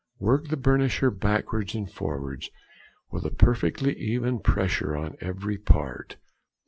Work 0.17 0.47
the 0.47 0.57
burnisher 0.57 1.11
backwards 1.11 1.75
and 1.75 1.87
forwards 1.87 2.49
with 3.11 3.23
a 3.23 3.29
perfectly 3.29 3.95
even 3.99 4.39
pressure 4.39 4.95
on 4.95 5.15
every 5.21 5.59
part. 5.59 6.15